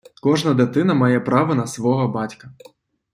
Кожна 0.21 0.53
дитина 0.53 0.93
має 0.93 1.19
право 1.19 1.55
на 1.55 1.67
“свого” 1.67 2.07
батька. 2.07 2.51